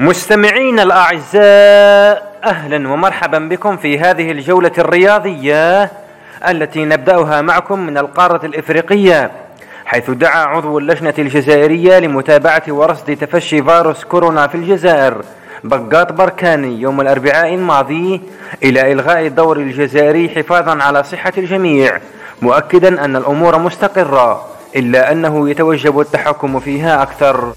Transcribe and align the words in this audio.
مستمعين 0.00 0.80
الأعزاء 0.80 2.38
أهلا 2.44 2.88
ومرحبا 2.88 3.38
بكم 3.38 3.76
في 3.76 3.98
هذه 3.98 4.30
الجولة 4.30 4.72
الرياضية 4.78 5.90
التي 6.48 6.84
نبدأها 6.84 7.40
معكم 7.42 7.78
من 7.78 7.98
القارة 7.98 8.46
الإفريقية 8.46 9.30
حيث 9.86 10.10
دعا 10.10 10.44
عضو 10.44 10.78
اللجنة 10.78 11.14
الجزائرية 11.18 11.98
لمتابعة 11.98 12.62
ورصد 12.68 13.16
تفشي 13.16 13.62
فيروس 13.62 14.04
كورونا 14.04 14.46
في 14.46 14.54
الجزائر 14.54 15.22
بقاط 15.64 16.12
بركاني 16.12 16.80
يوم 16.80 17.00
الأربعاء 17.00 17.54
الماضي 17.54 18.20
إلى 18.62 18.92
إلغاء 18.92 19.26
الدور 19.26 19.56
الجزائري 19.56 20.28
حفاظا 20.28 20.82
على 20.82 21.02
صحة 21.04 21.32
الجميع 21.38 21.98
مؤكدا 22.42 23.04
أن 23.04 23.16
الأمور 23.16 23.58
مستقرة 23.58 24.46
إلا 24.76 25.12
أنه 25.12 25.50
يتوجب 25.50 26.00
التحكم 26.00 26.60
فيها 26.60 27.02
أكثر. 27.02 27.52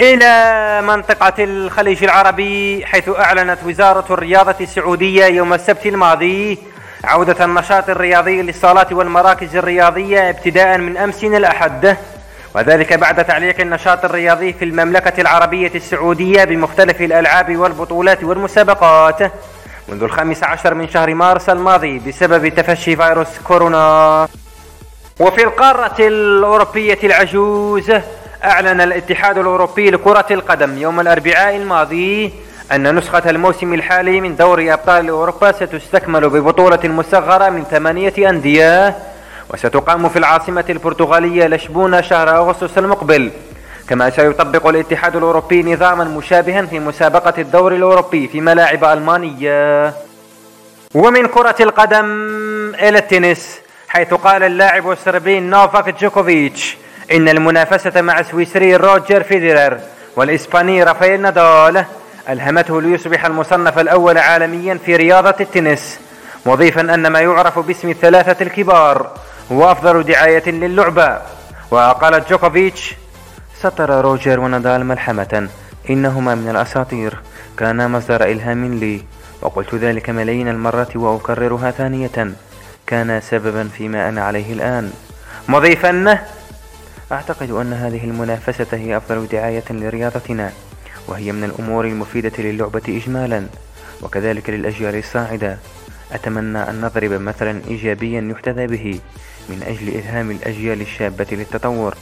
إلى 0.00 0.82
منطقة 0.86 1.44
الخليج 1.44 2.04
العربي 2.04 2.86
حيث 2.86 3.08
أعلنت 3.08 3.58
وزارة 3.66 4.04
الرياضة 4.14 4.54
السعودية 4.60 5.24
يوم 5.24 5.52
السبت 5.52 5.86
الماضي 5.86 6.58
عودة 7.04 7.44
النشاط 7.44 7.90
الرياضي 7.90 8.42
للصالات 8.42 8.92
والمراكز 8.92 9.56
الرياضية 9.56 10.30
ابتداء 10.30 10.78
من 10.78 10.96
أمس 10.96 11.24
الأحد 11.24 11.96
وذلك 12.54 12.92
بعد 12.92 13.24
تعليق 13.24 13.60
النشاط 13.60 14.04
الرياضي 14.04 14.52
في 14.52 14.64
المملكة 14.64 15.20
العربية 15.20 15.72
السعودية 15.74 16.44
بمختلف 16.44 17.00
الألعاب 17.00 17.56
والبطولات 17.56 18.24
والمسابقات. 18.24 19.32
منذ 19.88 20.02
الخامس 20.02 20.44
عشر 20.44 20.74
من 20.74 20.88
شهر 20.88 21.14
مارس 21.14 21.48
الماضي 21.48 21.98
بسبب 21.98 22.48
تفشي 22.48 22.96
فيروس 22.96 23.38
كورونا. 23.44 24.28
وفي 25.20 25.44
القارة 25.44 25.94
الأوروبية 25.98 26.98
العجوز 27.04 27.92
أعلن 28.44 28.80
الاتحاد 28.80 29.38
الأوروبي 29.38 29.90
لكرة 29.90 30.26
القدم 30.30 30.78
يوم 30.78 31.00
الأربعاء 31.00 31.56
الماضي 31.56 32.32
أن 32.72 32.96
نسخة 32.96 33.30
الموسم 33.30 33.74
الحالي 33.74 34.20
من 34.20 34.36
دوري 34.36 34.72
أبطال 34.72 35.08
أوروبا 35.08 35.52
ستستكمل 35.52 36.28
ببطولة 36.28 36.80
مصغرة 36.84 37.48
من 37.48 37.64
ثمانية 37.64 38.30
أندية 38.30 38.98
وستقام 39.50 40.08
في 40.08 40.18
العاصمة 40.18 40.64
البرتغالية 40.70 41.46
لشبونة 41.46 42.00
شهر 42.00 42.36
أغسطس 42.36 42.78
المقبل. 42.78 43.30
كما 43.88 44.10
سيطبق 44.10 44.66
الاتحاد 44.66 45.16
الأوروبي 45.16 45.62
نظاما 45.62 46.04
مشابها 46.04 46.62
في 46.62 46.78
مسابقة 46.78 47.34
الدوري 47.38 47.76
الأوروبي 47.76 48.28
في 48.28 48.40
ملاعب 48.40 48.84
ألمانية. 48.84 49.94
ومن 50.94 51.26
كرة 51.26 51.56
القدم 51.60 52.06
إلى 52.74 52.98
التنس 52.98 53.58
حيث 53.88 54.14
قال 54.14 54.42
اللاعب 54.42 54.90
السربي 54.90 55.40
نوفاك 55.40 56.00
جوكوفيتش 56.00 56.76
إن 57.12 57.28
المنافسة 57.28 58.00
مع 58.00 58.20
السويسري 58.20 58.76
روجر 58.76 59.22
فيدرر 59.22 59.80
والإسباني 60.16 60.82
رافائيل 60.82 61.20
نادال 61.20 61.84
ألهمته 62.28 62.82
ليصبح 62.82 63.24
المصنف 63.24 63.78
الأول 63.78 64.18
عالميا 64.18 64.78
في 64.86 64.96
رياضة 64.96 65.34
التنس 65.40 66.00
مضيفا 66.46 66.80
أن 66.80 67.06
ما 67.06 67.20
يعرف 67.20 67.58
باسم 67.58 67.90
الثلاثة 67.90 68.42
الكبار 68.42 69.10
هو 69.52 69.72
أفضل 69.72 70.02
دعاية 70.02 70.50
للعبة. 70.50 71.18
وقال 71.70 72.24
جوكوفيتش 72.30 72.94
سطر 73.62 74.00
روجر 74.00 74.40
ونادال 74.40 74.86
ملحمة 74.86 75.48
إنهما 75.90 76.34
من 76.34 76.50
الأساطير. 76.50 77.18
كانا 77.58 77.88
مصدر 77.88 78.24
إلهام 78.24 78.74
لي 78.74 79.04
وقلت 79.42 79.74
ذلك 79.74 80.10
ملايين 80.10 80.48
المرات 80.48 80.96
وأكررها 80.96 81.70
ثانية. 81.70 82.32
كان 82.86 83.20
سببا 83.20 83.68
فيما 83.78 84.08
أنا 84.08 84.24
عليه 84.24 84.52
الآن. 84.52 84.92
مضيفا 85.48 86.18
أعتقد 87.12 87.50
أن 87.50 87.72
هذه 87.72 88.04
المنافسة 88.04 88.66
هي 88.72 88.96
أفضل 88.96 89.26
دعاية 89.26 89.64
لرياضتنا 89.70 90.52
وهي 91.08 91.32
من 91.32 91.44
الأمور 91.44 91.84
المفيدة 91.84 92.32
للعبة 92.38 92.82
إجمالا 92.88 93.46
وكذلك 94.02 94.50
للأجيال 94.50 94.96
الصاعدة. 94.96 95.58
أتمنى 96.12 96.58
أن 96.58 96.80
نضرب 96.80 97.10
مثلا 97.12 97.60
إيجابيا 97.68 98.28
يحتذى 98.32 98.66
به 98.66 99.00
من 99.48 99.62
أجل 99.62 99.88
إلهام 99.88 100.30
الأجيال 100.30 100.80
الشابة 100.80 101.26
للتطور. 101.32 101.94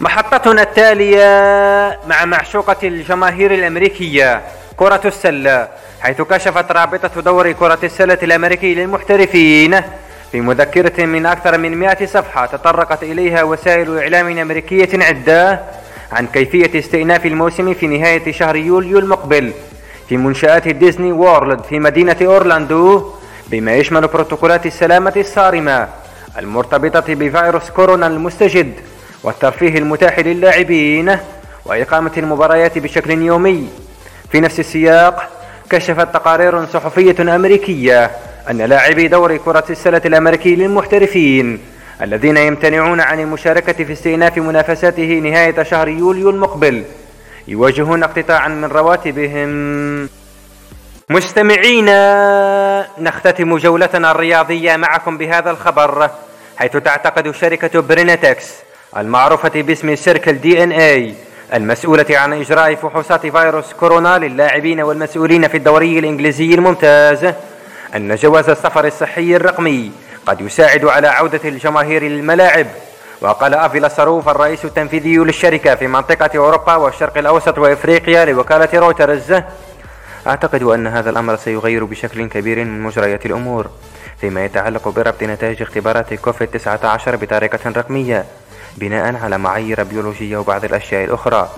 محطتنا 0.00 0.62
التالية 0.62 2.00
مع 2.08 2.24
معشوقة 2.24 2.88
الجماهير 2.88 3.54
الأمريكية 3.54 4.42
كرة 4.76 5.00
السلة 5.04 5.68
حيث 6.00 6.22
كشفت 6.22 6.72
رابطة 6.72 7.20
دوري 7.20 7.54
كرة 7.54 7.78
السلة 7.82 8.18
الأمريكي 8.22 8.74
للمحترفين 8.74 9.80
في 10.32 10.40
مذكرة 10.40 11.04
من 11.06 11.26
أكثر 11.26 11.58
من 11.58 11.76
100 11.78 12.06
صفحة 12.06 12.46
تطرقت 12.46 13.02
إليها 13.02 13.42
وسائل 13.42 13.98
إعلام 13.98 14.38
أمريكية 14.38 15.04
عدة 15.04 15.60
عن 16.12 16.26
كيفية 16.26 16.78
استئناف 16.78 17.26
الموسم 17.26 17.74
في 17.74 17.86
نهاية 17.86 18.32
شهر 18.32 18.56
يوليو 18.56 18.98
المقبل 18.98 19.52
في 20.08 20.16
منشآت 20.16 20.68
ديزني 20.68 21.12
وورلد 21.12 21.60
في 21.64 21.78
مدينة 21.78 22.16
أورلاندو 22.22 23.12
بما 23.46 23.74
يشمل 23.74 24.06
بروتوكولات 24.06 24.66
السلامة 24.66 25.12
الصارمة 25.16 25.88
المرتبطة 26.38 27.14
بفيروس 27.14 27.70
كورونا 27.70 28.06
المستجد 28.06 28.72
والترفيه 29.22 29.78
المتاح 29.78 30.18
للاعبين 30.18 31.18
وإقامة 31.64 32.12
المباريات 32.16 32.78
بشكل 32.78 33.10
يومي. 33.10 33.68
في 34.32 34.40
نفس 34.40 34.60
السياق 34.60 35.28
كشفت 35.70 36.14
تقارير 36.14 36.66
صحفية 36.66 37.36
أمريكية 37.36 38.10
أن 38.50 38.56
لاعبي 38.58 39.08
دوري 39.08 39.38
كرة 39.38 39.64
السلة 39.70 40.02
الأمريكي 40.04 40.56
للمحترفين 40.56 41.60
الذين 42.02 42.36
يمتنعون 42.36 43.00
عن 43.00 43.20
المشاركة 43.20 43.84
في 43.84 43.92
استئناف 43.92 44.38
منافساته 44.38 45.20
نهاية 45.24 45.62
شهر 45.62 45.88
يوليو 45.88 46.30
المقبل 46.30 46.84
يواجهون 47.48 48.02
اقتطاعا 48.02 48.48
من 48.48 48.64
رواتبهم. 48.64 50.08
مستمعينا 51.10 52.86
نختتم 52.98 53.56
جولتنا 53.56 54.10
الرياضية 54.10 54.76
معكم 54.76 55.18
بهذا 55.18 55.50
الخبر 55.50 56.10
حيث 56.56 56.76
تعتقد 56.76 57.30
شركة 57.30 57.80
برينتكس 57.80 58.54
المعروفة 58.96 59.62
باسم 59.62 59.96
Circle 59.96 60.32
DNA 60.32 61.14
المسؤولة 61.54 62.06
عن 62.10 62.32
إجراء 62.32 62.74
فحوصات 62.74 63.26
فيروس 63.26 63.72
كورونا 63.72 64.18
للاعبين 64.18 64.80
والمسؤولين 64.80 65.48
في 65.48 65.56
الدوري 65.56 65.98
الإنجليزي 65.98 66.54
الممتاز. 66.54 67.34
أن 67.96 68.14
جواز 68.14 68.48
السفر 68.48 68.86
الصحي 68.86 69.36
الرقمي 69.36 69.92
قد 70.26 70.40
يساعد 70.40 70.84
على 70.84 71.08
عودة 71.08 71.40
الجماهير 71.44 72.02
للملاعب. 72.02 72.66
وقال 73.20 73.54
أفيلا 73.54 73.88
صاروف 73.88 74.28
الرئيس 74.28 74.64
التنفيذي 74.64 75.16
للشركة 75.16 75.74
في 75.74 75.86
منطقة 75.86 76.38
أوروبا 76.38 76.74
والشرق 76.74 77.18
الأوسط 77.18 77.58
وإفريقيا 77.58 78.24
لوكالة 78.24 78.68
رويترز. 78.74 79.42
أعتقد 80.26 80.62
أن 80.62 80.86
هذا 80.86 81.10
الأمر 81.10 81.36
سيغير 81.36 81.84
بشكل 81.84 82.28
كبير 82.28 82.64
من 82.64 82.82
مجريات 82.82 83.26
الأمور 83.26 83.70
فيما 84.20 84.44
يتعلق 84.44 84.88
بربط 84.88 85.22
نتائج 85.22 85.62
اختبارات 85.62 86.14
كوفيد 86.14 86.48
19 86.48 87.16
بطريقة 87.16 87.70
رقمية 87.70 88.24
بناء 88.76 89.16
على 89.16 89.38
معايير 89.38 89.82
بيولوجية 89.82 90.36
وبعض 90.36 90.64
الأشياء 90.64 91.04
الأخرى. 91.04 91.50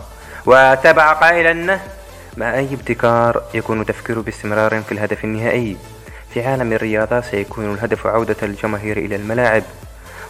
وتابع 0.47 1.13
قائلا 1.13 1.79
مع 2.37 2.55
أي 2.55 2.69
ابتكار 2.75 3.43
يكون 3.55 3.87
تفكير 3.87 4.21
باستمرار 4.21 4.83
في 4.83 4.93
الهدف 4.93 5.25
النهائي؟ 5.25 5.77
في 6.35 6.47
عالم 6.47 6.73
الرياضة 6.73 7.21
سيكون 7.21 7.75
الهدف 7.75 8.07
عودة 8.07 8.37
الجماهير 8.43 8.97
إلى 8.97 9.17
الملاعب. 9.17 9.63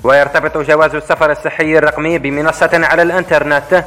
ويرتبط 0.04 0.58
جواز 0.58 0.94
السفر 0.94 1.30
الصحي 1.30 1.78
الرقمي 1.78 2.18
بمنصة 2.18 2.70
على 2.72 3.02
الإنترنت 3.02 3.84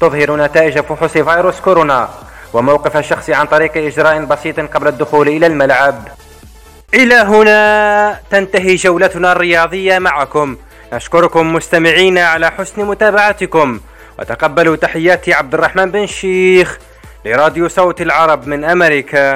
تظهر 0.00 0.36
نتائج 0.36 0.80
فحوص 0.80 1.12
فيروس 1.12 1.60
كورونا 1.60 2.08
وموقف 2.52 2.96
الشخص 2.96 3.30
عن 3.30 3.46
طريق 3.46 3.76
إجراء 3.76 4.24
بسيط 4.24 4.60
قبل 4.60 4.88
الدخول 4.88 5.28
إلى 5.28 5.46
الملعب. 5.46 6.08
إلى 6.94 7.14
هنا 7.14 8.20
تنتهي 8.30 8.74
جولتنا 8.74 9.32
الرياضية 9.32 9.98
معكم. 9.98 10.56
نشكركم 10.92 11.52
مستمعين 11.52 12.18
على 12.18 12.50
حسن 12.50 12.84
متابعتكم. 12.84 13.80
وتقبلوا 14.18 14.76
تحيات 14.76 15.28
عبد 15.28 15.54
الرحمن 15.54 15.90
بن 15.90 16.06
شيخ 16.06 16.78
لراديو 17.24 17.68
صوت 17.68 18.00
العرب 18.00 18.46
من 18.46 18.64
أمريكا. 18.64 19.34